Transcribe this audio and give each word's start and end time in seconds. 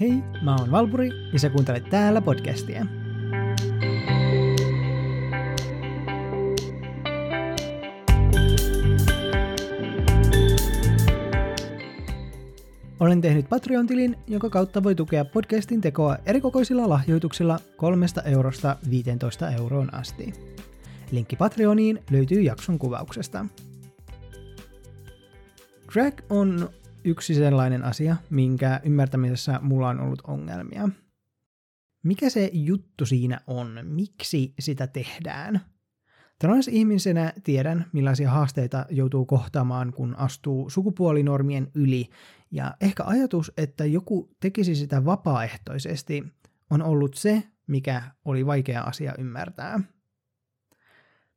Hei, 0.00 0.22
mä 0.42 0.56
oon 0.56 0.70
Valpuri 0.70 1.10
ja 1.32 1.38
sä 1.38 1.50
kuuntelet 1.50 1.90
täällä 1.90 2.20
podcastia. 2.20 2.86
Olen 13.00 13.20
tehnyt 13.20 13.48
Patreon-tilin, 13.48 14.16
jonka 14.26 14.50
kautta 14.50 14.82
voi 14.82 14.94
tukea 14.94 15.24
podcastin 15.24 15.80
tekoa 15.80 16.16
erikokoisilla 16.26 16.88
lahjoituksilla 16.88 17.58
3 17.76 18.06
eurosta 18.24 18.76
15 18.90 19.50
euroon 19.50 19.94
asti. 19.94 20.32
Linkki 21.10 21.36
Patreoniin 21.36 21.98
löytyy 22.10 22.40
jakson 22.40 22.78
kuvauksesta. 22.78 23.46
Drag 25.94 26.14
on 26.30 26.70
yksi 27.04 27.34
sellainen 27.34 27.84
asia, 27.84 28.16
minkä 28.30 28.80
ymmärtämisessä 28.84 29.60
mulla 29.62 29.88
on 29.88 30.00
ollut 30.00 30.22
ongelmia. 30.26 30.88
Mikä 32.02 32.30
se 32.30 32.50
juttu 32.52 33.06
siinä 33.06 33.40
on? 33.46 33.78
Miksi 33.82 34.54
sitä 34.58 34.86
tehdään? 34.86 35.60
Transihmisenä 36.38 37.32
tiedän, 37.44 37.86
millaisia 37.92 38.30
haasteita 38.30 38.86
joutuu 38.90 39.26
kohtaamaan, 39.26 39.92
kun 39.92 40.14
astuu 40.18 40.70
sukupuolinormien 40.70 41.70
yli, 41.74 42.08
ja 42.50 42.74
ehkä 42.80 43.04
ajatus, 43.04 43.52
että 43.56 43.84
joku 43.84 44.36
tekisi 44.40 44.74
sitä 44.74 45.04
vapaaehtoisesti, 45.04 46.24
on 46.70 46.82
ollut 46.82 47.14
se, 47.14 47.42
mikä 47.66 48.02
oli 48.24 48.46
vaikea 48.46 48.82
asia 48.82 49.14
ymmärtää. 49.18 49.80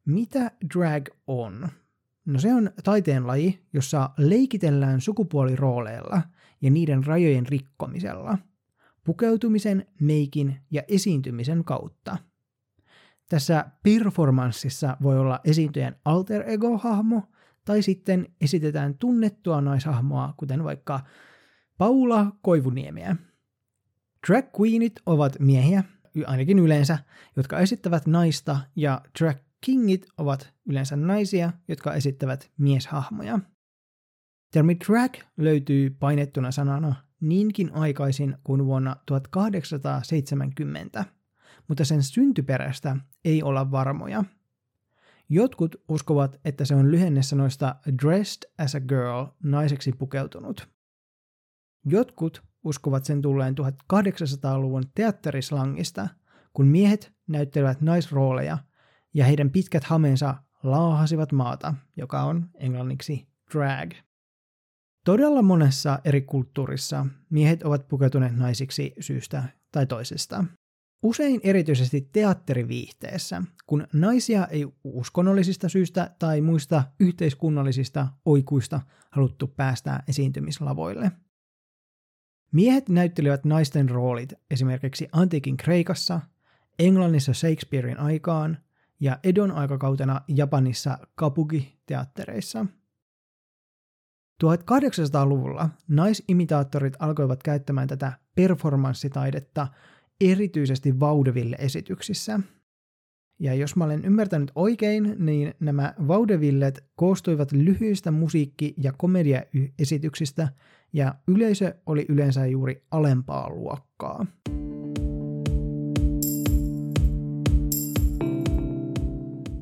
Mitä 0.06 0.52
drag 0.74 1.08
on? 1.28 1.70
No 2.26 2.40
se 2.40 2.54
on 2.54 2.72
taiteen 2.84 3.28
laji, 3.28 3.62
jossa 3.74 4.10
leikitellään 4.18 5.02
sukupuolirooleilla 5.02 6.22
ja 6.62 6.72
niiden 6.72 7.06
rajojen 7.06 7.46
rikkomisella, 7.46 8.38
pukeutumisen, 9.04 9.86
meikin 10.02 10.58
ja 10.72 10.82
esiintymisen 10.88 11.64
kautta. 11.64 12.18
Tässä 13.30 13.66
performanssissa 13.84 14.98
voi 15.04 15.20
olla 15.20 15.40
esiintyjän 15.44 15.96
alter 16.06 16.44
ego-hahmo, 16.50 17.24
tai 17.66 17.82
sitten 17.82 18.28
esitetään 18.42 18.98
tunnettua 18.98 19.62
naishahmoa, 19.62 20.34
kuten 20.38 20.64
vaikka 20.64 21.00
Paula 21.78 22.32
Koivuniemeä. 22.42 23.16
Drag 24.28 24.46
queenit 24.60 24.94
ovat 25.06 25.40
miehiä, 25.40 25.84
ainakin 26.26 26.60
yleensä, 26.60 26.98
jotka 27.36 27.60
esittävät 27.60 28.08
naista, 28.08 28.60
ja 28.76 29.02
drag 29.20 29.38
kingit 29.66 30.06
ovat 30.18 30.54
yleensä 30.70 30.96
naisia, 30.96 31.52
jotka 31.68 31.94
esittävät 31.94 32.52
mieshahmoja. 32.58 33.40
Termi 34.52 34.78
drag 34.88 35.14
löytyy 35.38 35.90
painettuna 35.90 36.52
sanana 36.52 36.96
niinkin 37.20 37.74
aikaisin 37.74 38.38
kuin 38.44 38.66
vuonna 38.66 38.96
1870, 39.06 41.06
mutta 41.68 41.86
sen 41.86 42.04
syntyperästä 42.04 42.98
ei 43.26 43.44
olla 43.44 43.72
varmoja. 43.72 44.24
Jotkut 45.30 45.76
uskovat, 45.88 46.40
että 46.46 46.66
se 46.66 46.76
on 46.76 46.92
lyhenne 46.92 47.22
sanoista 47.22 47.76
dressed 48.02 48.52
as 48.58 48.76
a 48.76 48.80
girl, 48.80 49.26
naiseksi 49.44 49.92
pukeutunut. 49.92 50.70
Jotkut 51.86 52.44
uskovat 52.64 53.06
sen 53.06 53.22
tulleen 53.22 53.56
1800-luvun 53.94 54.84
teatterislangista, 54.96 56.08
kun 56.54 56.68
miehet 56.68 57.14
näyttelevät 57.28 57.82
naisrooleja– 57.82 58.58
ja 59.14 59.26
heidän 59.26 59.50
pitkät 59.50 59.84
hameensa 59.84 60.36
laahasivat 60.64 61.32
maata, 61.32 61.74
joka 61.98 62.24
on 62.24 62.50
englanniksi 62.56 63.28
drag. 63.54 63.92
Todella 65.06 65.42
monessa 65.42 66.00
eri 66.06 66.22
kulttuurissa 66.22 67.06
miehet 67.30 67.64
ovat 67.64 67.88
pukeutuneet 67.88 68.36
naisiksi 68.36 68.94
syystä 69.00 69.44
tai 69.72 69.86
toisesta. 69.86 70.46
Usein 71.04 71.40
erityisesti 71.44 72.10
teatteriviihteessä, 72.12 73.44
kun 73.68 73.88
naisia 73.94 74.48
ei 74.48 74.68
uskonnollisista 74.84 75.70
syistä 75.70 76.16
tai 76.20 76.42
muista 76.42 76.84
yhteiskunnallisista 77.00 78.08
oikuista 78.26 78.82
haluttu 79.12 79.48
päästää 79.48 80.04
esiintymislavoille. 80.08 81.12
Miehet 82.52 82.90
näyttelivät 82.90 83.46
naisten 83.46 83.90
roolit 83.90 84.34
esimerkiksi 84.52 85.08
antiikin 85.12 85.58
Kreikassa, 85.58 86.22
Englannissa 86.80 87.34
Shakespearein 87.34 88.00
aikaan 88.00 88.58
ja 89.02 89.20
Edon 89.24 89.52
aikakautena 89.52 90.22
Japanissa 90.28 90.98
kabuki-teattereissa. 91.16 92.66
1800-luvulla 94.44 95.70
naisimitaattorit 95.88 96.94
alkoivat 97.00 97.44
käyttämään 97.44 97.88
tätä 97.88 98.14
performanssitaidetta 98.36 99.68
erityisesti 100.22 101.00
vaudeville-esityksissä. 101.00 102.40
Ja 103.40 103.54
jos 103.54 103.76
mä 103.76 103.84
olen 103.84 104.06
ymmärtänyt 104.06 104.52
oikein, 104.56 105.16
niin 105.20 105.54
nämä 105.60 105.94
vaudevillet 106.08 106.84
koostuivat 106.96 107.52
lyhyistä 107.52 108.12
musiikki- 108.12 108.74
ja 108.78 108.94
komediaesityksistä, 108.98 110.48
ja 110.94 111.16
yleisö 111.28 111.76
oli 111.86 112.06
yleensä 112.10 112.46
juuri 112.46 112.84
alempaa 112.92 113.50
luokkaa. 113.50 114.26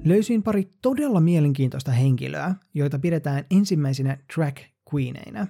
Löysin 0.03 0.43
pari 0.43 0.69
todella 0.81 1.19
mielenkiintoista 1.19 1.91
henkilöä, 1.91 2.55
joita 2.73 2.99
pidetään 2.99 3.45
ensimmäisinä 3.51 4.17
drag 4.35 4.57
queeneina. 4.93 5.47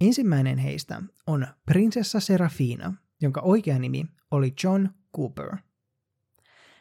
Ensimmäinen 0.00 0.58
heistä 0.58 1.02
on 1.26 1.46
prinsessa 1.66 2.20
Serafina, 2.20 2.94
jonka 3.22 3.40
oikea 3.40 3.78
nimi 3.78 4.06
oli 4.30 4.54
John 4.64 4.88
Cooper. 5.16 5.56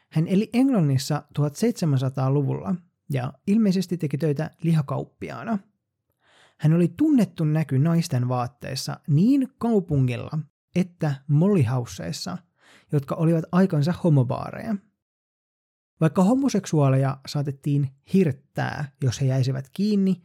Hän 0.09 0.27
eli 0.27 0.49
Englannissa 0.53 1.23
1700-luvulla 1.39 2.75
ja 3.09 3.33
ilmeisesti 3.47 3.97
teki 3.97 4.17
töitä 4.17 4.51
lihakauppiaana. 4.63 5.59
Hän 6.57 6.73
oli 6.73 6.93
tunnettu 6.97 7.43
näky 7.43 7.79
naisten 7.79 8.27
vaatteissa 8.27 8.99
niin 9.07 9.47
kaupungilla 9.57 10.39
että 10.75 11.15
mollyhausseissa, 11.27 12.37
jotka 12.91 13.15
olivat 13.15 13.45
aikansa 13.51 13.93
homobaareja– 14.03 14.75
vaikka 16.01 16.23
homoseksuaaleja 16.23 17.17
saatettiin 17.27 17.89
hirttää, 18.13 18.91
jos 19.03 19.21
he 19.21 19.25
jäisivät 19.25 19.69
kiinni, 19.73 20.21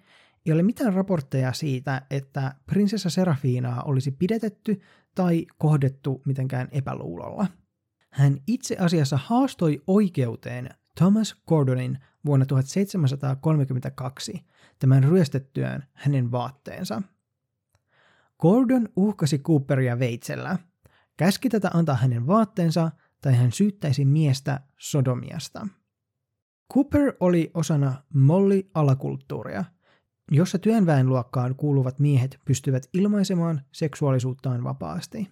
ei 0.46 0.52
ole 0.52 0.62
mitään 0.62 0.94
raportteja 0.94 1.52
siitä, 1.52 2.02
että 2.10 2.54
prinsessa 2.66 3.10
Serafinaa 3.10 3.82
olisi 3.82 4.10
pidetetty 4.10 4.80
tai 5.14 5.46
kohdettu 5.58 6.22
mitenkään 6.24 6.68
epäluulolla. 6.72 7.46
Hän 8.10 8.38
itse 8.46 8.76
asiassa 8.78 9.16
haastoi 9.16 9.82
oikeuteen 9.86 10.70
Thomas 10.98 11.36
Gordonin 11.48 11.98
vuonna 12.26 12.46
1732 12.46 14.44
tämän 14.78 15.04
ryöstettyään 15.04 15.86
hänen 15.92 16.30
vaatteensa. 16.30 17.02
Gordon 18.38 18.88
uhkasi 18.96 19.38
Cooperia 19.38 19.98
veitsellä, 19.98 20.58
käski 21.16 21.48
tätä 21.48 21.70
antaa 21.74 21.96
hänen 21.96 22.26
vaatteensa 22.26 22.90
tai 23.22 23.34
hän 23.36 23.52
syyttäisi 23.52 24.04
miestä 24.04 24.60
sodomiasta. 24.78 25.68
Cooper 26.74 27.12
oli 27.20 27.50
osana 27.54 28.02
molly-alakulttuuria, 28.14 29.64
jossa 30.30 30.58
työnväenluokkaan 30.58 31.54
kuuluvat 31.54 31.98
miehet 31.98 32.38
pystyvät 32.44 32.88
ilmaisemaan 32.92 33.60
seksuaalisuuttaan 33.72 34.64
vapaasti. 34.64 35.28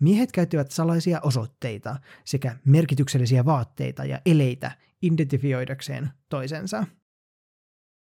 Miehet 0.00 0.32
käyttivät 0.32 0.70
salaisia 0.70 1.20
osoitteita 1.22 1.96
sekä 2.24 2.56
merkityksellisiä 2.64 3.44
vaatteita 3.44 4.04
ja 4.04 4.20
eleitä 4.26 4.72
identifioidakseen 5.02 6.10
toisensa. 6.28 6.86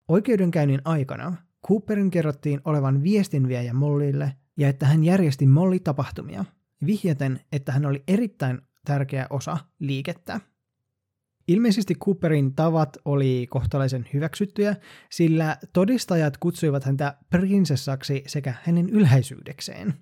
Oikeudenkäynnin 0.08 0.80
aikana 0.84 1.36
Cooperin 1.68 2.10
kerrottiin 2.10 2.60
olevan 2.64 3.02
viestinviejä 3.02 3.74
Mollille 3.74 4.36
ja 4.56 4.68
että 4.68 4.86
hän 4.86 5.04
järjesti 5.04 5.46
Molly-tapahtumia, 5.46 6.44
vihjaten, 6.86 7.40
että 7.52 7.72
hän 7.72 7.86
oli 7.86 8.02
erittäin 8.08 8.60
tärkeä 8.84 9.26
osa 9.30 9.58
liikettä. 9.78 10.40
Ilmeisesti 11.48 11.94
Cooperin 11.94 12.54
tavat 12.54 12.96
oli 13.04 13.46
kohtalaisen 13.50 14.08
hyväksyttyjä, 14.12 14.76
sillä 15.10 15.56
todistajat 15.72 16.36
kutsuivat 16.36 16.84
häntä 16.84 17.16
prinsessaksi 17.30 18.22
sekä 18.26 18.54
hänen 18.62 18.90
ylhäisyydekseen. 18.90 19.94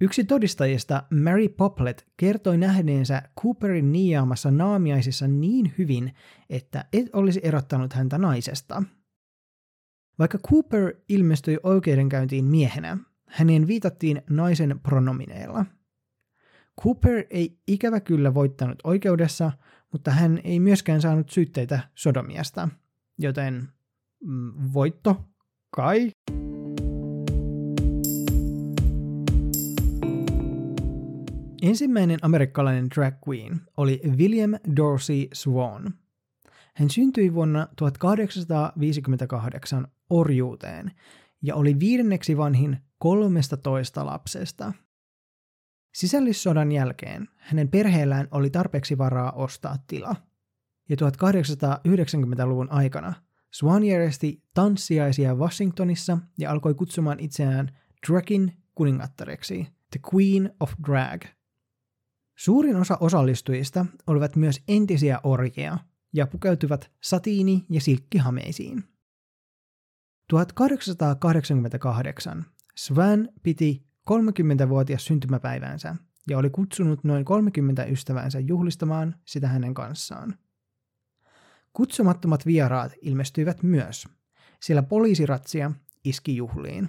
Yksi 0.00 0.24
todistajista, 0.24 1.02
Mary 1.24 1.48
Poplet, 1.48 2.06
kertoi 2.16 2.58
nähneensä 2.58 3.22
Cooperin 3.40 3.92
niiaamassa 3.92 4.50
naamiaisissa 4.50 5.28
niin 5.28 5.74
hyvin, 5.78 6.14
että 6.50 6.84
et 6.92 7.06
olisi 7.12 7.40
erottanut 7.42 7.92
häntä 7.92 8.18
naisesta. 8.18 8.82
Vaikka 10.18 10.38
Cooper 10.38 10.94
ilmestyi 11.08 11.58
oikeudenkäyntiin 11.62 12.44
miehenä, 12.44 12.98
hänen 13.28 13.66
viitattiin 13.66 14.22
naisen 14.30 14.80
pronomineilla– 14.82 15.66
Cooper 16.82 17.24
ei 17.30 17.58
ikävä 17.66 18.00
kyllä 18.00 18.34
voittanut 18.34 18.78
oikeudessa, 18.84 19.52
mutta 19.92 20.10
hän 20.10 20.40
ei 20.44 20.60
myöskään 20.60 21.00
saanut 21.00 21.30
syytteitä 21.30 21.80
sodomiasta, 21.94 22.68
joten 23.18 23.68
mm, 24.24 24.52
voitto 24.72 25.24
kai. 25.70 26.10
Ensimmäinen 31.62 32.18
amerikkalainen 32.22 32.88
drag 32.94 33.14
queen 33.28 33.60
oli 33.76 34.00
William 34.16 34.50
Dorsey 34.76 35.26
Swan. 35.32 35.94
Hän 36.74 36.90
syntyi 36.90 37.34
vuonna 37.34 37.68
1858 37.76 39.88
orjuuteen 40.10 40.90
ja 41.42 41.54
oli 41.54 41.80
viidenneksi 41.80 42.36
vanhin 42.36 42.78
13 42.98 44.06
lapsesta. 44.06 44.72
Sisällissodan 45.98 46.72
jälkeen 46.72 47.28
hänen 47.36 47.68
perheellään 47.68 48.28
oli 48.30 48.50
tarpeeksi 48.50 48.98
varaa 48.98 49.32
ostaa 49.32 49.76
tila. 49.86 50.16
Ja 50.88 50.96
1890-luvun 50.96 52.70
aikana 52.70 53.14
Swan 53.52 53.84
järjesti 53.84 54.42
tanssiaisia 54.54 55.34
Washingtonissa 55.34 56.18
ja 56.38 56.50
alkoi 56.50 56.74
kutsumaan 56.74 57.20
itseään 57.20 57.78
Dragin 58.08 58.62
kuningattareksi, 58.74 59.66
The 59.90 60.00
Queen 60.14 60.54
of 60.60 60.72
Drag. 60.86 61.22
Suurin 62.36 62.76
osa 62.76 62.96
osallistujista 63.00 63.86
olivat 64.06 64.36
myös 64.36 64.62
entisiä 64.68 65.20
orjia 65.22 65.78
ja 66.12 66.26
pukeutuvat 66.26 66.90
satiini- 67.00 67.64
ja 67.70 67.80
silkkihameisiin. 67.80 68.84
1888 70.28 72.44
Swan 72.76 73.28
piti 73.42 73.87
30-vuotias 74.10 75.04
syntymäpäiväänsä 75.04 75.96
ja 76.28 76.38
oli 76.38 76.50
kutsunut 76.50 77.04
noin 77.04 77.24
30 77.24 77.84
ystäväänsä 77.84 78.40
juhlistamaan 78.40 79.14
sitä 79.24 79.48
hänen 79.48 79.74
kanssaan. 79.74 80.34
Kutsumattomat 81.72 82.46
vieraat 82.46 82.92
ilmestyivät 83.02 83.62
myös, 83.62 84.08
sillä 84.62 84.82
poliisiratsia 84.82 85.70
iski 86.04 86.36
juhliin. 86.36 86.88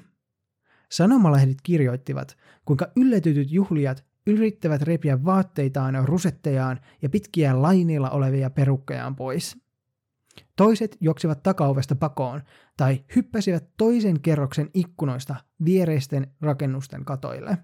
Sanomalehdit 0.91 1.57
kirjoittivat, 1.63 2.37
kuinka 2.65 2.91
yllätytyt 2.95 3.51
juhlijat 3.51 4.05
yrittävät 4.27 4.81
repiä 4.81 5.25
vaatteitaan, 5.25 6.07
rusettejaan 6.07 6.79
ja 7.01 7.09
pitkiä 7.09 7.61
lainilla 7.61 8.09
olevia 8.09 8.49
perukkejaan 8.49 9.15
pois. 9.15 9.68
Toiset 10.59 10.97
juoksivat 11.01 11.43
takaovesta 11.43 11.95
pakoon 11.95 12.41
tai 12.77 13.03
hyppäsivät 13.15 13.69
toisen 13.77 14.21
kerroksen 14.21 14.69
ikkunoista 14.73 15.35
viereisten 15.65 16.27
rakennusten 16.41 17.05
katoille. 17.05 17.57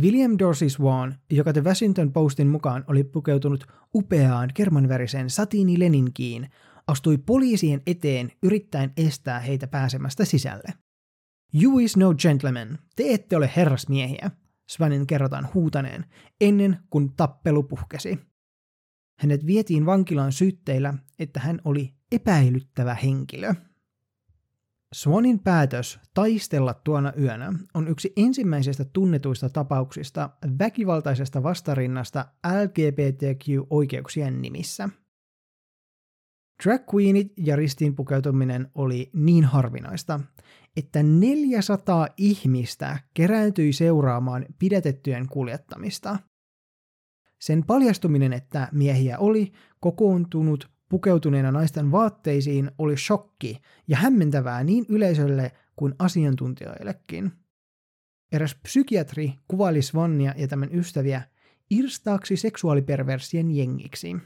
William 0.00 0.32
Dorsey 0.38 0.68
Swan, 0.68 1.14
joka 1.30 1.52
The 1.52 1.64
Washington 1.64 2.12
Postin 2.12 2.48
mukaan 2.48 2.84
oli 2.86 3.04
pukeutunut 3.04 3.66
upeaan 3.94 4.50
kermanvärisen 4.54 5.30
satiinileninkiin, 5.30 6.50
astui 6.86 7.18
poliisien 7.18 7.82
eteen 7.86 8.32
yrittäen 8.42 8.92
estää 8.96 9.40
heitä 9.40 9.66
pääsemästä 9.66 10.24
sisälle. 10.24 10.74
You 11.62 11.78
is 11.78 11.96
no 11.96 12.14
gentleman, 12.14 12.78
te 12.96 13.04
ette 13.14 13.36
ole 13.36 13.50
herrasmiehiä, 13.56 14.30
Svanin 14.68 15.06
kerrotaan 15.06 15.48
huutaneen, 15.54 16.04
ennen 16.40 16.78
kuin 16.90 17.12
tappelu 17.16 17.62
puhkesi. 17.62 18.18
Hänet 19.18 19.46
vietiin 19.46 19.86
vankilaan 19.86 20.32
syytteillä, 20.32 20.94
että 21.18 21.40
hän 21.40 21.60
oli 21.64 21.94
epäilyttävä 22.12 22.94
henkilö. 22.94 23.54
Swanin 24.94 25.38
päätös 25.38 26.00
taistella 26.14 26.74
tuona 26.74 27.12
yönä 27.20 27.52
on 27.74 27.88
yksi 27.88 28.12
ensimmäisistä 28.16 28.84
tunnetuista 28.84 29.48
tapauksista 29.48 30.30
väkivaltaisesta 30.58 31.42
vastarinnasta 31.42 32.26
LGBTQ-oikeuksien 32.46 34.42
nimissä. 34.42 34.88
Drag 36.64 36.82
queenit 36.94 37.32
ja 37.36 37.56
ristiin 37.56 37.94
pukeutuminen 37.94 38.70
oli 38.74 39.10
niin 39.12 39.44
harvinaista, 39.44 40.20
että 40.76 41.02
400 41.02 42.08
ihmistä 42.16 42.98
kerääntyi 43.14 43.72
seuraamaan 43.72 44.46
pidätettyjen 44.58 45.28
kuljettamista. 45.28 46.18
Sen 47.38 47.64
paljastuminen, 47.66 48.32
että 48.32 48.68
miehiä 48.72 49.18
oli 49.18 49.52
kokoontunut 49.80 50.70
pukeutuneena 50.88 51.52
naisten 51.52 51.90
vaatteisiin, 51.90 52.70
oli 52.78 52.96
shokki 52.96 53.60
ja 53.88 53.96
hämmentävää 53.96 54.64
niin 54.64 54.86
yleisölle 54.88 55.52
kuin 55.76 55.94
asiantuntijoillekin. 55.98 57.32
Eräs 58.32 58.56
psykiatri 58.62 59.34
kuvaili 59.48 59.82
Svannia 59.82 60.34
ja 60.36 60.48
tämän 60.48 60.74
ystäviä 60.74 61.22
irstaaksi 61.70 62.36
seksuaaliperversien 62.36 63.50
jengiksi. 63.50 64.16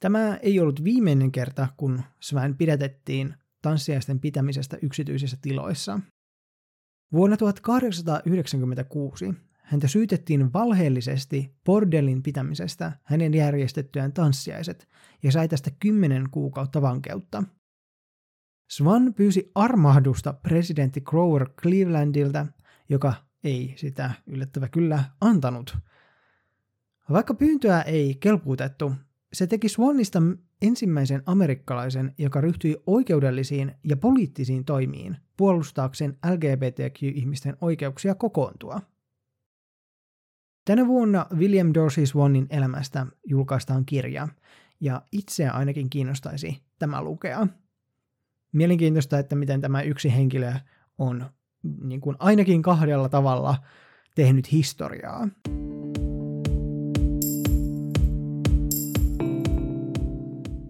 Tämä 0.00 0.36
ei 0.36 0.60
ollut 0.60 0.84
viimeinen 0.84 1.32
kerta, 1.32 1.68
kun 1.76 2.02
Svan 2.20 2.56
pidätettiin 2.56 3.34
tanssiaisten 3.62 4.20
pitämisestä 4.20 4.78
yksityisissä 4.82 5.36
tiloissa. 5.42 6.00
Vuonna 7.12 7.36
1896 7.36 9.34
häntä 9.66 9.88
syytettiin 9.88 10.52
valheellisesti 10.52 11.54
bordellin 11.64 12.22
pitämisestä 12.22 12.92
hänen 13.02 13.34
järjestettyään 13.34 14.12
tanssiaiset 14.12 14.88
ja 15.22 15.32
sai 15.32 15.48
tästä 15.48 15.70
kymmenen 15.80 16.30
kuukautta 16.30 16.82
vankeutta. 16.82 17.42
Swan 18.70 19.14
pyysi 19.14 19.50
armahdusta 19.54 20.32
presidentti 20.32 21.00
Grover 21.00 21.48
Clevelandilta, 21.62 22.46
joka 22.88 23.14
ei 23.44 23.74
sitä 23.76 24.10
yllättävä 24.26 24.68
kyllä 24.68 25.04
antanut. 25.20 25.76
Vaikka 27.10 27.34
pyyntöä 27.34 27.82
ei 27.82 28.14
kelpuutettu, 28.14 28.92
se 29.32 29.46
teki 29.46 29.68
Swanista 29.68 30.22
ensimmäisen 30.62 31.22
amerikkalaisen, 31.26 32.14
joka 32.18 32.40
ryhtyi 32.40 32.76
oikeudellisiin 32.86 33.72
ja 33.84 33.96
poliittisiin 33.96 34.64
toimiin 34.64 35.16
puolustaakseen 35.36 36.18
LGBTQ-ihmisten 36.26 37.56
oikeuksia 37.60 38.14
kokoontua. 38.14 38.80
Tänä 40.66 40.86
vuonna 40.86 41.26
William 41.36 41.70
Dorsey 41.74 42.06
Swanin 42.06 42.46
elämästä 42.50 43.06
julkaistaan 43.26 43.84
kirja, 43.84 44.28
ja 44.80 45.02
itseä 45.12 45.52
ainakin 45.52 45.90
kiinnostaisi 45.90 46.62
tämä 46.78 47.02
lukea. 47.02 47.46
Mielenkiintoista, 48.52 49.18
että 49.18 49.36
miten 49.36 49.60
tämä 49.60 49.82
yksi 49.82 50.14
henkilö 50.14 50.52
on 50.98 51.30
niin 51.82 52.00
kuin 52.00 52.16
ainakin 52.18 52.62
kahdella 52.62 53.08
tavalla 53.08 53.56
tehnyt 54.14 54.52
historiaa. 54.52 55.28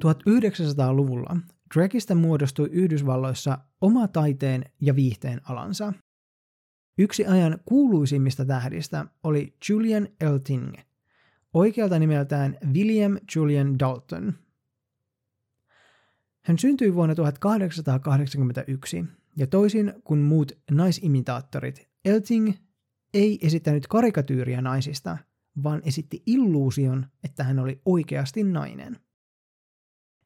1900-luvulla 0.04 1.36
dragista 1.74 2.14
muodostui 2.14 2.68
Yhdysvalloissa 2.72 3.58
oma 3.80 4.08
taiteen 4.08 4.64
ja 4.80 4.96
viihteen 4.96 5.40
alansa. 5.48 5.92
Yksi 6.98 7.26
ajan 7.26 7.58
kuuluisimmista 7.64 8.44
tähdistä 8.44 9.06
oli 9.22 9.56
Julian 9.68 10.08
Elting, 10.20 10.74
oikealta 11.54 11.98
nimeltään 11.98 12.58
William 12.72 13.18
Julian 13.36 13.78
Dalton. 13.78 14.34
Hän 16.44 16.58
syntyi 16.58 16.94
vuonna 16.94 17.14
1881 17.14 19.04
ja 19.36 19.46
toisin 19.46 19.92
kuin 20.04 20.20
muut 20.20 20.52
naisimitaattorit, 20.70 21.88
Elting 22.04 22.52
ei 23.14 23.38
esittänyt 23.42 23.86
karikatyyriä 23.86 24.60
naisista, 24.62 25.18
vaan 25.62 25.82
esitti 25.84 26.22
illuusion, 26.26 27.06
että 27.24 27.44
hän 27.44 27.58
oli 27.58 27.80
oikeasti 27.84 28.44
nainen. 28.44 28.96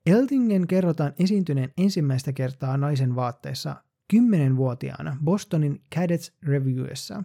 Eltingen 0.07 0.67
kerrotaan 0.67 1.13
esiintyneen 1.19 1.73
ensimmäistä 1.79 2.33
kertaa 2.33 2.77
naisen 2.77 3.15
vaatteessa 3.17 3.77
10-vuotiaana 4.15 5.17
Bostonin 5.25 5.83
Cadets 5.95 6.33
Reviewissa. 6.43 7.23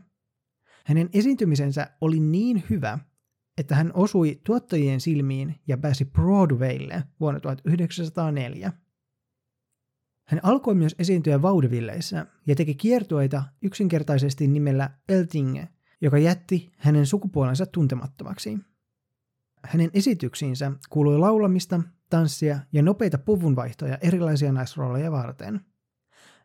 Hänen 0.86 1.10
esiintymisensä 1.14 1.88
oli 2.02 2.20
niin 2.20 2.64
hyvä, 2.70 3.00
että 3.58 3.76
hän 3.76 3.92
osui 3.94 4.42
tuottajien 4.44 5.02
silmiin 5.02 5.56
ja 5.68 5.78
pääsi 5.78 6.06
Broadwaylle 6.06 7.04
vuonna 7.20 7.40
1904. 7.40 8.74
Hän 10.28 10.40
alkoi 10.44 10.76
myös 10.76 10.96
esiintyä 11.00 11.42
vaudevilleissä 11.42 12.26
ja 12.48 12.56
teki 12.56 12.76
kiertueita 12.76 13.44
yksinkertaisesti 13.62 14.48
nimellä 14.48 14.90
Eltinge, 15.10 15.68
joka 16.02 16.18
jätti 16.18 16.72
hänen 16.78 17.06
sukupuolensa 17.06 17.66
tuntemattomaksi. 17.66 18.58
Hänen 19.64 19.90
esityksiinsä 19.94 20.72
kuului 20.90 21.18
laulamista, 21.18 21.82
tanssia 22.10 22.60
ja 22.74 22.82
nopeita 22.82 23.18
puvunvaihtoja 23.18 23.98
erilaisia 24.02 24.52
naisrooleja 24.52 25.12
varten. 25.12 25.62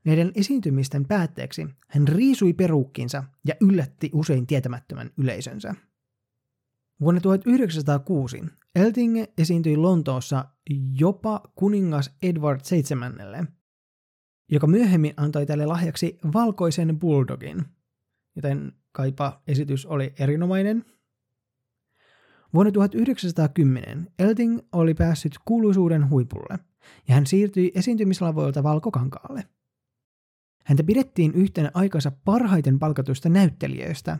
Näiden 0.04 0.32
esiintymisten 0.34 1.04
päätteeksi 1.04 1.66
hän 1.88 2.08
riisui 2.08 2.52
peruukkinsa 2.52 3.24
ja 3.46 3.54
yllätti 3.60 4.10
usein 4.14 4.46
tietämättömän 4.46 5.10
yleisönsä. 5.18 5.74
Vuonna 7.00 7.20
1906 7.20 8.42
Elting 8.74 9.24
esiintyi 9.38 9.76
Lontoossa 9.76 10.44
jopa 10.98 11.40
kuningas 11.54 12.16
Edward 12.22 12.60
VII, 12.70 13.46
joka 14.48 14.66
myöhemmin 14.66 15.14
antoi 15.16 15.46
tälle 15.46 15.66
lahjaksi 15.66 16.18
valkoisen 16.34 16.98
bulldogin, 16.98 17.64
joten 18.36 18.72
kaipa 18.92 19.42
esitys 19.46 19.86
oli 19.86 20.14
erinomainen– 20.18 20.84
Vuonna 22.54 22.72
1910 22.72 24.10
Elting 24.18 24.58
oli 24.72 24.94
päässyt 24.94 25.32
kuuluisuuden 25.44 26.10
huipulle, 26.10 26.58
ja 27.08 27.14
hän 27.14 27.26
siirtyi 27.26 27.72
esiintymislavoilta 27.74 28.62
valkokankaalle. 28.62 29.44
Häntä 30.64 30.84
pidettiin 30.84 31.34
yhtenä 31.34 31.70
aikansa 31.74 32.12
parhaiten 32.24 32.78
palkatuista 32.78 33.28
näyttelijöistä, 33.28 34.18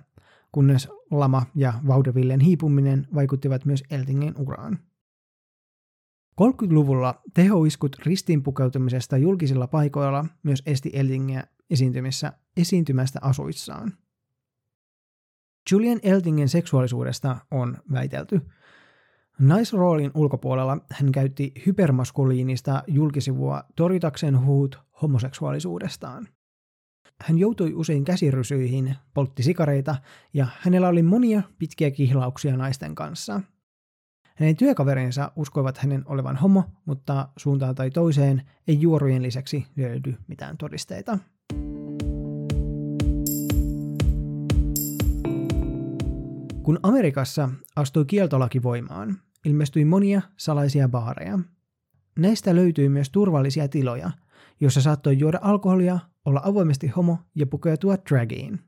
kunnes 0.52 0.88
lama 1.11 1.47
ja 1.54 1.73
vaudevillen 1.87 2.40
hiipuminen 2.40 3.06
vaikuttivat 3.14 3.64
myös 3.64 3.85
Eltingin 3.90 4.35
uraan. 4.38 4.78
30-luvulla 6.40 7.20
tehoiskut 7.35 7.97
ristiinpukeutumisesta 8.06 9.16
julkisilla 9.16 9.66
paikoilla 9.66 10.26
myös 10.42 10.62
esti 10.66 10.90
Eltingiä 10.92 11.44
esiintymissä, 11.70 12.32
esiintymästä 12.56 13.18
asuissaan. 13.23 13.92
Julian 15.73 16.00
Eltingen 16.02 16.49
seksuaalisuudesta 16.49 17.37
on 17.50 17.76
väitelty. 17.92 18.40
Naisroolin 19.38 20.11
ulkopuolella 20.14 20.78
hän 20.90 21.12
käytti 21.12 21.52
hypermaskuliinista 21.66 22.82
julkisivua 22.87 23.64
torjutakseen 23.76 24.44
huut 24.44 24.78
homoseksuaalisuudestaan. 25.02 26.28
Hän 27.23 27.38
joutui 27.38 27.75
usein 27.75 28.04
käsirysyihin, 28.04 28.97
poltti 29.14 29.42
sikareita 29.42 29.97
ja 30.35 30.47
hänellä 30.61 30.88
oli 30.88 31.02
monia 31.02 31.42
pitkiä 31.59 31.90
kihlauksia 31.90 32.57
naisten 32.57 32.95
kanssa. 32.95 33.40
Hänen 34.37 34.57
työkaverinsa 34.57 35.33
uskoivat 35.37 35.78
hänen 35.78 36.02
olevan 36.07 36.37
homo, 36.37 36.64
mutta 36.85 37.28
suuntaan 37.37 37.75
tai 37.75 37.90
toiseen 37.90 38.42
ei 38.69 38.80
juorujen 38.80 39.23
lisäksi 39.23 39.66
löydy 39.76 40.16
mitään 40.28 40.57
todisteita. 40.57 41.19
Kun 46.62 46.78
Amerikassa 46.83 47.50
astui 47.76 48.04
kieltolaki 48.04 48.62
voimaan, 48.62 49.16
ilmestyi 49.45 49.85
monia 49.85 50.23
salaisia 50.37 50.88
baareja. 50.88 51.38
Näistä 52.19 52.54
löytyi 52.57 52.88
myös 52.88 53.11
turvallisia 53.11 53.69
tiloja, 53.69 54.11
joissa 54.61 54.80
saattoi 54.80 55.18
juoda 55.18 55.38
alkoholia, 55.42 55.99
olla 56.25 56.40
avoimesti 56.44 56.88
homo 56.88 57.18
ja 57.35 57.47
pukeutua 57.47 57.97
dragiin. 58.09 58.61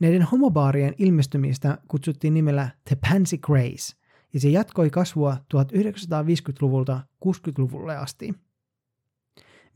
Näiden 0.00 0.22
homobaarien 0.22 0.94
ilmestymistä 0.98 1.78
kutsuttiin 1.88 2.34
nimellä 2.34 2.70
The 2.84 2.96
Pansy 2.96 3.36
Craze, 3.36 3.96
ja 4.34 4.40
se 4.40 4.48
jatkoi 4.48 4.90
kasvua 4.90 5.36
1950-luvulta 5.54 7.00
60-luvulle 7.26 7.96
asti. 7.96 8.34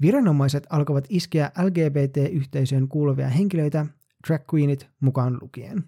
Viranomaiset 0.01 0.67
alkoivat 0.71 1.07
iskeä 1.09 1.51
LGBT-yhteisöön 1.65 2.89
kuuluvia 2.89 3.29
henkilöitä, 3.29 3.87
drag 4.29 4.43
queenit 4.55 4.89
mukaan 5.01 5.39
lukien. 5.43 5.85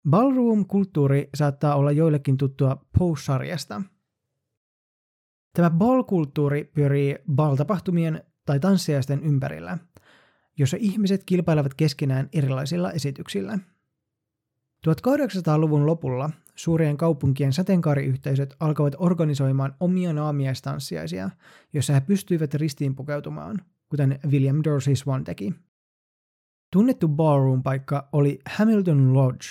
Ballroom-kulttuuri 0.09 1.29
saattaa 1.35 1.75
olla 1.75 1.91
joillekin 1.91 2.37
tuttua 2.37 2.85
Pose-sarjasta. 2.99 3.81
Tämä 5.53 5.69
ball-kulttuuri 5.69 6.63
pyörii 6.63 7.15
ball-tapahtumien 7.35 8.23
tai 8.45 8.59
tanssiaisten 8.59 9.23
ympärillä, 9.23 9.77
jossa 10.57 10.77
ihmiset 10.79 11.23
kilpailevat 11.25 11.73
keskenään 11.73 12.29
erilaisilla 12.33 12.91
esityksillä. 12.91 13.59
1800-luvun 14.87 15.85
lopulla 15.85 16.29
suurien 16.55 16.97
kaupunkien 16.97 17.53
sateenkaariyhteisöt 17.53 18.55
alkoivat 18.59 18.95
organisoimaan 18.97 19.75
omia 19.79 20.13
naamiestanssiaisia, 20.13 21.29
joissa 21.73 21.93
he 21.93 22.01
pystyivät 22.01 22.53
ristiin 22.53 22.95
pukeutumaan, 22.95 23.61
kuten 23.89 24.19
William 24.27 24.61
Dorsey 24.63 24.95
Swan 24.95 25.23
teki. 25.23 25.53
Tunnettu 26.71 27.07
ballroom-paikka 27.07 28.07
oli 28.11 28.39
Hamilton 28.49 29.13
Lodge, 29.13 29.45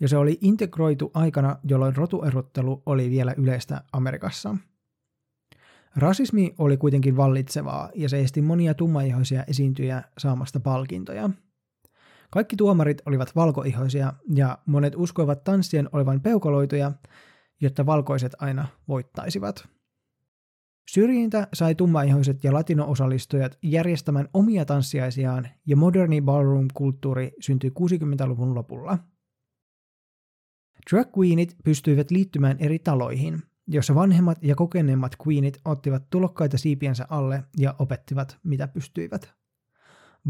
ja 0.00 0.08
se 0.08 0.16
oli 0.16 0.38
integroitu 0.40 1.10
aikana, 1.14 1.56
jolloin 1.64 1.96
rotuerottelu 1.96 2.82
oli 2.86 3.10
vielä 3.10 3.34
yleistä 3.36 3.82
Amerikassa. 3.92 4.56
Rasismi 5.96 6.54
oli 6.58 6.76
kuitenkin 6.76 7.16
vallitsevaa 7.16 7.90
ja 7.94 8.08
se 8.08 8.20
esti 8.20 8.42
monia 8.42 8.74
tummaihoisia 8.74 9.44
esiintyjä 9.48 10.02
saamasta 10.18 10.60
palkintoja– 10.60 11.30
kaikki 12.32 12.56
tuomarit 12.56 13.02
olivat 13.06 13.36
valkoihoisia 13.36 14.12
ja 14.34 14.58
monet 14.66 14.92
uskoivat 14.96 15.44
tanssien 15.44 15.88
olevan 15.92 16.20
peukaloituja, 16.20 16.92
jotta 17.60 17.86
valkoiset 17.86 18.32
aina 18.38 18.68
voittaisivat. 18.88 19.68
Syrjintä 20.88 21.48
sai 21.52 21.74
tummaihoiset 21.74 22.44
ja 22.44 22.52
latino-osallistujat 22.52 23.58
järjestämään 23.62 24.28
omia 24.34 24.64
tanssiaisiaan 24.64 25.48
ja 25.66 25.76
moderni 25.76 26.20
ballroom-kulttuuri 26.20 27.30
syntyi 27.40 27.70
60-luvun 27.70 28.54
lopulla. 28.54 28.98
Drag 30.90 31.08
queenit 31.18 31.56
pystyivät 31.64 32.10
liittymään 32.10 32.56
eri 32.58 32.78
taloihin, 32.78 33.42
jossa 33.66 33.94
vanhemmat 33.94 34.38
ja 34.42 34.54
kokeneemmat 34.54 35.12
queenit 35.26 35.58
ottivat 35.64 36.10
tulokkaita 36.10 36.58
siipiensä 36.58 37.06
alle 37.10 37.44
ja 37.58 37.74
opettivat 37.78 38.38
mitä 38.42 38.68
pystyivät. 38.68 39.34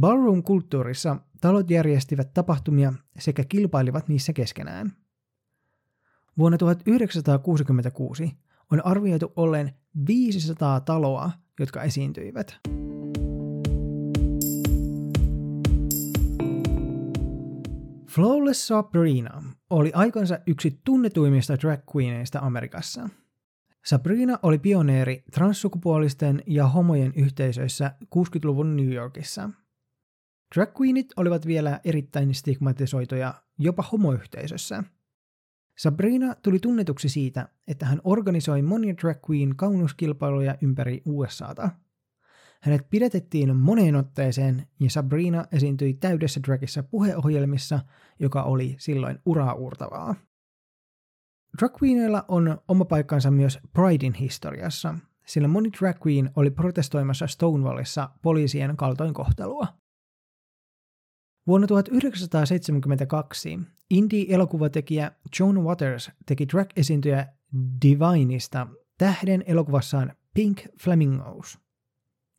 Ballroom-kulttuurissa 0.01 1.17
talot 1.41 1.71
järjestivät 1.71 2.35
tapahtumia 2.35 2.93
sekä 3.19 3.45
kilpailivat 3.45 4.09
niissä 4.09 4.33
keskenään. 4.33 4.93
Vuonna 6.39 6.59
1966 6.59 8.33
on 8.73 8.87
arvioitu 8.87 9.33
olleen 9.37 9.73
500 10.07 10.81
taloa, 10.81 11.31
jotka 11.61 11.83
esiintyivät. 11.83 12.59
Flawless 18.11 18.67
Sabrina 18.67 19.43
oli 19.71 19.93
aikansa 19.95 20.38
yksi 20.47 20.81
tunnetuimmista 20.85 21.57
drag 21.62 21.81
queeneista 21.97 22.38
Amerikassa. 22.38 23.09
Sabrina 23.85 24.38
oli 24.43 24.59
pioneeri 24.59 25.23
transsukupuolisten 25.35 26.43
ja 26.47 26.67
homojen 26.69 27.12
yhteisöissä 27.17 27.95
60-luvun 28.05 28.76
New 28.76 28.93
Yorkissa– 28.93 29.50
Drag 30.55 30.81
queenit 30.81 31.07
olivat 31.17 31.47
vielä 31.47 31.81
erittäin 31.85 32.35
stigmatisoituja 32.35 33.35
jopa 33.59 33.83
homoyhteisössä. 33.93 34.85
Sabrina 35.83 36.35
tuli 36.43 36.59
tunnetuksi 36.59 37.09
siitä, 37.09 37.49
että 37.69 37.87
hän 37.87 38.01
organisoi 38.05 38.62
monia 38.62 38.95
drag 39.03 39.19
queen 39.31 39.57
kaunuskilpailuja 39.57 40.55
ympäri 40.61 41.03
USAta. 41.05 41.71
Hänet 42.61 42.91
pidätettiin 42.91 43.57
moneen 43.57 43.97
otteeseen 43.97 44.67
ja 44.81 44.91
Sabrina 44.91 45.45
esiintyi 45.53 45.95
täydessä 45.95 46.41
dragissa 46.43 46.83
puheohjelmissa, 46.83 47.81
joka 48.21 48.43
oli 48.43 48.77
silloin 48.79 49.19
uraa 49.27 49.55
uurtavaa. 49.55 50.15
Drag 51.59 51.83
queeneilla 51.83 52.25
on 52.29 52.59
oma 52.69 52.85
paikkansa 52.85 53.31
myös 53.31 53.59
Pridein 53.73 54.15
historiassa, 54.15 54.95
sillä 55.27 55.49
moni 55.49 55.71
drag 55.81 56.07
queen 56.07 56.31
oli 56.37 56.51
protestoimassa 56.51 57.27
Stonewallissa 57.27 58.11
poliisien 58.23 58.77
kaltoinkohtelua. 58.77 59.82
Vuonna 61.47 61.67
1972 61.67 63.61
indie-elokuvatekijä 63.91 65.13
Joan 65.39 65.65
Waters 65.65 66.11
teki 66.27 66.47
drag-esiintyjä 66.49 67.27
Divineista 67.83 68.67
tähden 68.99 69.45
elokuvassaan 69.47 70.13
Pink 70.35 70.59
Flamingos. 70.83 71.59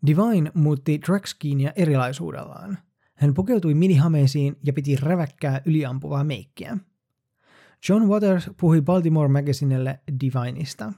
Divine 0.05 0.51
muutti 0.53 1.01
dragskiinia 1.07 1.71
erilaisuudellaan. 1.75 2.77
Hän 3.15 3.33
pukeutui 3.33 3.73
minihameisiin 3.73 4.55
ja 4.63 4.73
piti 4.73 4.95
räväkkää 4.95 5.61
yliampuvaa 5.65 6.23
meikkiä. 6.23 6.77
John 7.89 8.03
Waters 8.03 8.49
puhui 8.59 8.81
Baltimore 8.81 9.27
Magazinelle 9.27 9.99
Divineista. 10.21 10.93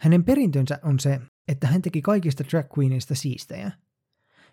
Hänen 0.00 0.24
perintönsä 0.24 0.78
on 0.82 1.00
se, 1.00 1.20
että 1.48 1.66
hän 1.66 1.82
teki 1.82 2.02
kaikista 2.02 2.44
drag 2.50 2.66
queenista 2.78 3.14
siistejä– 3.14 3.70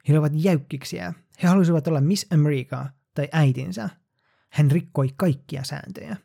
he 0.08 0.14
olivat 0.14 0.32
jäykkiksiä. 0.36 1.14
He 1.44 1.48
halusivat 1.48 1.88
olla 1.88 2.02
Miss 2.02 2.26
America 2.34 2.86
tai 3.14 3.30
äitinsä. 3.32 3.90
Hän 4.50 4.72
rikkoi 4.72 5.10
kaikkia 5.16 5.64
sääntöjä. 5.64 6.18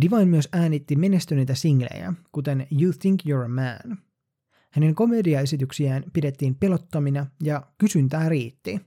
Divine 0.00 0.24
myös 0.24 0.48
äänitti 0.52 0.96
menestyneitä 0.96 1.54
singlejä, 1.54 2.14
kuten 2.32 2.66
You 2.80 2.92
Think 2.92 3.20
You're 3.22 3.44
a 3.44 3.48
Man. 3.48 3.98
Hänen 4.70 4.94
komediaesityksiään 4.94 6.04
pidettiin 6.12 6.54
pelottomina 6.54 7.26
ja 7.42 7.66
kysyntää 7.78 8.28
riitti. 8.28 8.80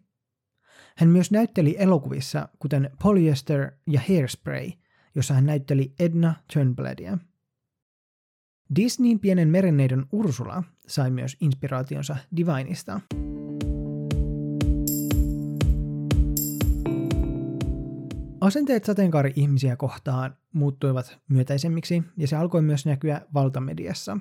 Hän 0.97 1.09
myös 1.09 1.31
näytteli 1.31 1.75
elokuvissa, 1.79 2.49
kuten 2.59 2.89
Polyester 3.03 3.71
ja 3.87 4.01
Hairspray, 4.07 4.71
jossa 5.15 5.33
hän 5.33 5.45
näytteli 5.45 5.93
Edna 5.99 6.33
Turnbladia. 6.53 7.17
Disneyn 8.75 9.19
pienen 9.19 9.49
merenneidon 9.49 10.05
Ursula 10.11 10.63
sai 10.87 11.11
myös 11.11 11.37
inspiraationsa 11.41 12.15
Divineista. 12.37 13.01
Asenteet 18.43 18.83
sateenkaari-ihmisiä 18.83 19.75
kohtaan 19.75 20.37
muuttuivat 20.53 21.19
myötäisemmiksi 21.29 22.03
ja 22.17 22.27
se 22.27 22.35
alkoi 22.35 22.61
myös 22.61 22.85
näkyä 22.85 23.21
valtamediassa. 23.33 24.17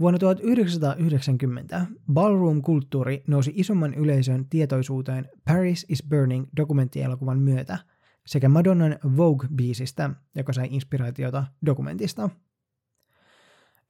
Vuonna 0.00 0.18
1990 0.18 1.86
ballroom-kulttuuri 2.12 3.24
nousi 3.26 3.52
isomman 3.54 3.94
yleisön 3.94 4.48
tietoisuuteen 4.48 5.28
Paris 5.44 5.86
is 5.88 6.04
Burning 6.08 6.46
dokumenttielokuvan 6.56 7.38
myötä 7.38 7.78
sekä 8.26 8.48
Madonnan 8.48 8.98
Vogue-biisistä, 9.16 10.10
joka 10.34 10.52
sai 10.52 10.68
inspiraatiota 10.70 11.44
dokumentista. 11.66 12.30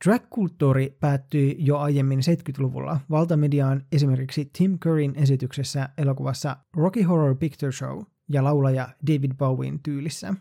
Drag-kulttuuri 0.05 0.97
päättyi 1.01 1.57
jo 1.59 1.79
aiemmin 1.79 2.19
70-luvulla 2.19 3.01
valtamediaan 3.11 3.83
esimerkiksi 3.93 4.51
Tim 4.59 4.79
Curryn 4.79 5.17
esityksessä 5.17 5.89
elokuvassa 5.99 6.57
Rocky 6.77 7.03
Horror 7.03 7.37
Picture 7.37 7.73
Show 7.73 8.03
ja 8.29 8.45
laulaja 8.45 8.89
David 9.07 9.33
Bowien 9.39 9.81
tyylissä. 9.81 10.35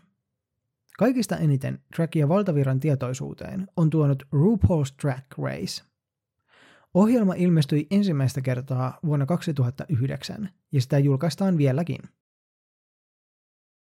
Kaikista 0.98 1.36
eniten 1.36 1.78
dragia 1.96 2.28
valtavirran 2.28 2.80
tietoisuuteen 2.80 3.68
on 3.76 3.90
tuonut 3.90 4.22
RuPaul's 4.22 4.94
Drag 5.02 5.24
Race. 5.38 5.84
Ohjelma 6.94 7.34
ilmestyi 7.34 7.86
ensimmäistä 7.90 8.40
kertaa 8.40 8.98
vuonna 9.06 9.26
2009 9.26 10.48
ja 10.72 10.80
sitä 10.80 10.98
julkaistaan 10.98 11.58
vieläkin. 11.58 12.00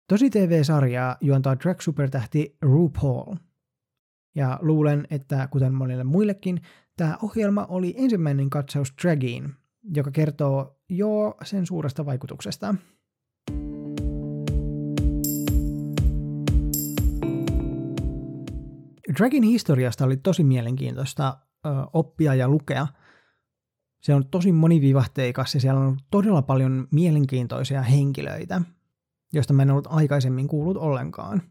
Tosi 0.09 0.31
TV-sarjaa 0.31 1.17
juontaa 1.21 1.55
drag-supertähti 1.55 2.57
RuPaul– 2.63 3.35
ja 4.35 4.59
luulen, 4.63 5.07
että 5.11 5.49
kuten 5.51 5.75
monille 5.75 6.05
muillekin, 6.05 6.61
tämä 6.97 7.19
ohjelma 7.23 7.67
oli 7.69 7.95
ensimmäinen 7.99 8.51
katsaus 8.51 8.95
Dragiin, 9.03 9.55
joka 9.95 10.11
kertoo 10.11 10.81
jo 10.89 11.37
sen 11.45 11.67
suuresta 11.67 12.07
vaikutuksesta. 12.07 12.75
Dragin 19.19 19.43
historiasta 19.43 20.05
oli 20.05 20.17
tosi 20.17 20.45
mielenkiintoista 20.45 21.39
oppia 21.93 22.35
ja 22.35 22.49
lukea. 22.49 22.87
Se 24.01 24.15
on 24.15 24.27
tosi 24.27 24.53
monivivahteikas 24.53 25.55
ja 25.55 25.61
siellä 25.61 25.81
on 25.81 25.99
todella 26.11 26.43
paljon 26.43 26.89
mielenkiintoisia 26.91 27.83
henkilöitä, 27.83 28.63
joista 29.33 29.53
mä 29.53 29.63
en 29.63 29.71
ollut 29.71 29.89
aikaisemmin 29.91 30.49
kuullut 30.49 30.77
ollenkaan. 30.77 31.43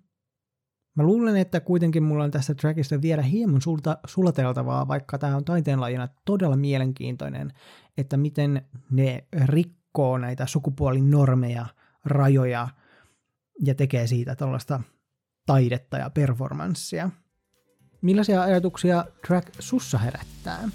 Mä 0.95 1.03
luulen, 1.03 1.37
että 1.37 1.59
kuitenkin 1.59 2.03
mulla 2.03 2.23
on 2.23 2.31
tässä 2.31 2.55
trackista 2.55 3.01
vielä 3.01 3.21
hieman 3.21 3.61
sulta, 3.61 3.97
sulateltavaa, 4.05 4.87
vaikka 4.87 5.17
tämä 5.17 5.35
on 5.35 5.45
taiteenlajina 5.45 6.07
todella 6.25 6.55
mielenkiintoinen, 6.55 7.53
että 7.97 8.17
miten 8.17 8.61
ne 8.91 9.27
rikkoo 9.45 10.17
näitä 10.17 10.45
sukupuolinormeja, 10.45 11.65
rajoja 12.05 12.67
ja 13.59 13.75
tekee 13.75 14.07
siitä 14.07 14.35
tällaista 14.35 14.81
taidetta 15.45 15.97
ja 15.97 16.09
performanssia. 16.09 17.09
Millaisia 18.01 18.43
ajatuksia 18.43 19.05
track 19.27 19.47
sussa 19.59 19.97
herättää? 19.97 20.69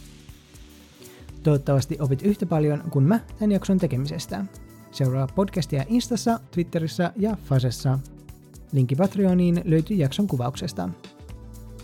Toivottavasti 1.42 1.96
opit 2.00 2.22
yhtä 2.22 2.46
paljon 2.46 2.82
kuin 2.90 3.04
mä 3.04 3.20
tämän 3.38 3.52
jakson 3.52 3.78
tekemisestä. 3.78 4.44
Seuraa 4.90 5.26
podcastia 5.26 5.84
Instassa, 5.88 6.40
Twitterissä 6.50 7.12
ja 7.16 7.36
Fasessa– 7.48 7.98
Linkki 8.74 8.96
Patreoniin 8.96 9.62
löytyy 9.64 9.96
jakson 9.96 10.26
kuvauksesta. 10.26 10.88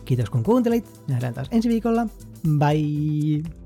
Kiitos 0.04 0.30
kun 0.30 0.42
kuuntelit. 0.42 1.00
Nähdään 1.09 1.35
taas 1.35 1.49
ensi 1.50 1.68
viikolla. 1.68 2.06
Bye! 2.59 3.60